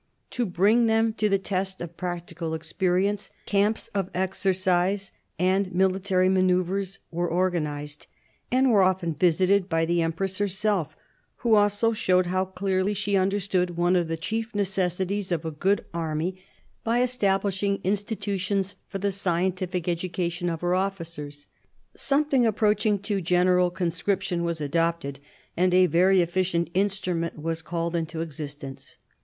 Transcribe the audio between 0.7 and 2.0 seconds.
them to the test of